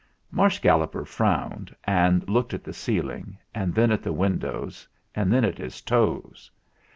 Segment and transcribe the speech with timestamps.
[0.31, 5.45] Marsh Galloper frowned and looked at the ceiling, and then at the windows, and then
[5.45, 6.49] at his toes.